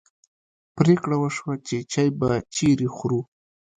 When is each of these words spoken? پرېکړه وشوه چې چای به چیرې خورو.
پرېکړه 0.77 1.15
وشوه 1.19 1.53
چې 1.67 1.77
چای 1.91 2.09
به 2.19 2.29
چیرې 2.55 2.87
خورو. 2.95 3.21